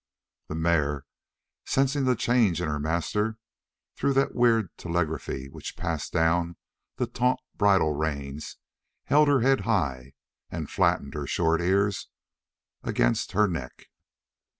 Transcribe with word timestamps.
The 0.47 0.55
mare, 0.55 1.05
sensing 1.63 2.05
the 2.05 2.15
change 2.15 2.59
of 2.59 2.67
her 2.67 2.79
master 2.79 3.37
through 3.95 4.13
that 4.13 4.33
weird 4.33 4.75
telegraphy 4.75 5.47
which 5.47 5.77
passed 5.77 6.11
down 6.11 6.55
the 6.95 7.05
taut 7.05 7.39
bridle 7.55 7.93
reins, 7.93 8.57
held 9.03 9.27
her 9.27 9.41
head 9.41 9.59
high 9.59 10.13
and 10.49 10.71
flattened 10.71 11.13
her 11.13 11.27
short 11.27 11.61
ears 11.61 12.07
against 12.81 13.33
her 13.33 13.47
neck. 13.47 13.91